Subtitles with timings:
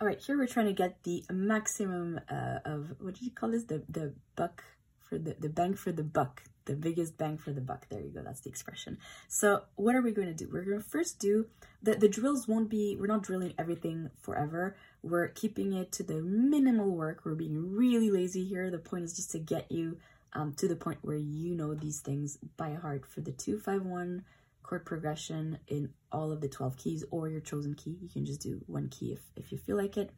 [0.00, 3.50] All right, here we're trying to get the maximum uh, of, what did you call
[3.50, 3.64] this?
[3.64, 4.62] The, the buck
[5.00, 7.88] for the, the bang for the buck, the biggest bang for the buck.
[7.88, 8.98] There you go, that's the expression.
[9.26, 10.48] So what are we going to do?
[10.52, 11.46] We're going to first do,
[11.82, 14.76] the, the drills won't be, we're not drilling everything forever.
[15.02, 17.22] We're keeping it to the minimal work.
[17.24, 18.70] We're being really lazy here.
[18.70, 19.98] The point is just to get you
[20.32, 24.22] um, to the point where you know these things by heart for the 251
[24.68, 27.96] chord progression in all of the 12 keys or your chosen key.
[28.02, 30.10] You can just do one key if, if you feel like it.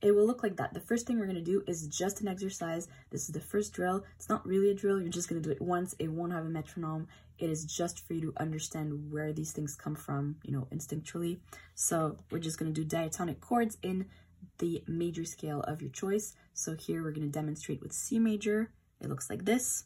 [0.00, 0.72] It will look like that.
[0.72, 2.86] The first thing we're going to do is just an exercise.
[3.10, 4.04] This is the first drill.
[4.16, 5.00] It's not really a drill.
[5.00, 5.94] You're just going to do it once.
[5.98, 7.08] It won't have a metronome.
[7.38, 11.38] It is just for you to understand where these things come from, you know, instinctually.
[11.74, 14.06] So we're just going to do diatonic chords in
[14.58, 16.34] the major scale of your choice.
[16.54, 18.70] So here we're going to demonstrate with C major.
[19.00, 19.84] It looks like this.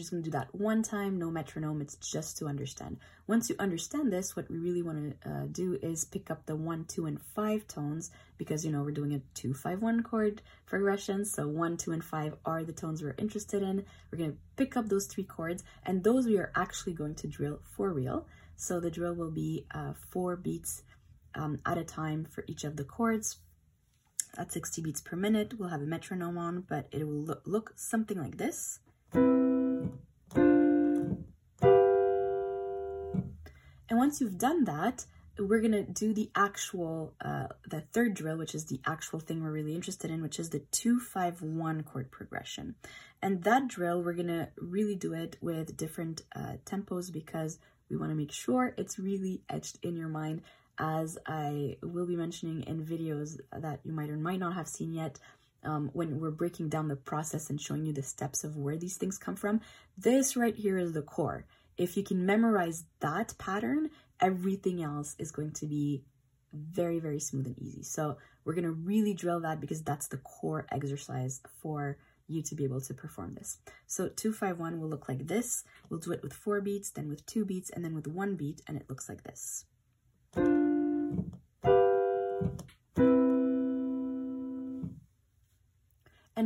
[0.00, 1.80] Just going to do that one time, no metronome.
[1.80, 2.98] It's just to understand.
[3.26, 6.56] Once you understand this, what we really want to uh, do is pick up the
[6.56, 10.42] one, two, and five tones because, you know, we're doing a two, five, one chord
[10.66, 11.24] progression.
[11.24, 13.84] So one, two, and five are the tones we're interested in.
[14.10, 17.28] We're going to pick up those three chords and those we are actually going to
[17.28, 18.26] drill for real.
[18.56, 20.82] So the drill will be uh, four beats
[21.34, 23.38] um, at a time for each of the chords
[24.36, 25.54] at 60 beats per minute.
[25.58, 28.80] We'll have a metronome on, but it will look, look something like this.
[33.90, 35.04] And once you've done that,
[35.38, 39.42] we're going to do the actual, uh, the third drill, which is the actual thing
[39.42, 42.76] we're really interested in, which is the 251 chord progression.
[43.20, 47.58] And that drill, we're going to really do it with different uh, tempos because
[47.90, 50.42] we want to make sure it's really etched in your mind
[50.78, 54.94] as I will be mentioning in videos that you might or might not have seen
[54.94, 55.18] yet
[55.62, 58.96] um, when we're breaking down the process and showing you the steps of where these
[58.96, 59.60] things come from.
[59.98, 61.44] This right here is the core.
[61.76, 63.90] If you can memorize that pattern,
[64.20, 66.04] everything else is going to be
[66.52, 67.82] very, very smooth and easy.
[67.82, 71.96] So we're going to really drill that because that's the core exercise for
[72.26, 73.58] you to be able to perform this.
[73.86, 75.64] So 251 will look like this.
[75.88, 78.62] We'll do it with four beats, then with two beats, and then with one beat,
[78.66, 79.64] and it looks like this.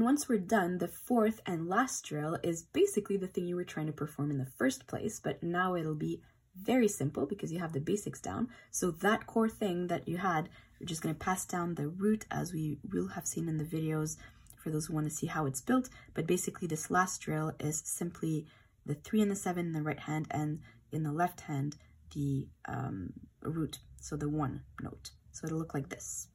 [0.05, 3.87] Once we're done, the fourth and last drill is basically the thing you were trying
[3.87, 6.21] to perform in the first place, but now it'll be
[6.61, 8.47] very simple because you have the basics down.
[8.71, 12.27] So that core thing that you had, we're just going to pass down the root
[12.31, 14.19] as we will have seen in the videos
[14.63, 15.89] for those who want to see how it's built.
[16.13, 18.47] But basically this last drill is simply
[18.85, 20.61] the three and the seven in the right hand and
[20.93, 21.77] in the left hand,
[22.15, 25.13] the um, root, so the one note.
[25.33, 26.29] So it'll look like this.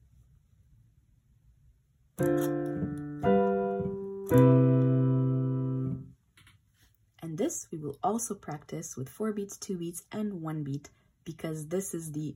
[7.21, 10.89] And this we will also practice with four beats, two beats, and one beat
[11.25, 12.35] because this is the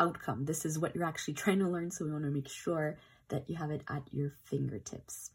[0.00, 0.44] outcome.
[0.44, 1.90] This is what you're actually trying to learn.
[1.90, 2.98] So we want to make sure
[3.28, 5.30] that you have it at your fingertips.